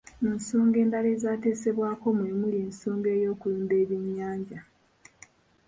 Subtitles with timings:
[0.21, 4.59] Mu nsonga endala ezaateesebbwako mwe muli ensonga ey'okulunda eby'enyanja.